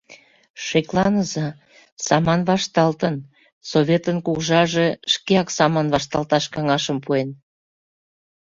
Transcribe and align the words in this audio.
«Шекланыза, 0.65 1.47
саман 2.05 2.41
вашталтын, 2.49 3.15
Советын 3.69 4.17
кугыжаже 4.25 4.87
шкеак 5.13 5.47
саман 5.57 5.87
вашталташ 5.93 6.45
каҥашым 6.53 6.97
пуэн. 7.05 7.29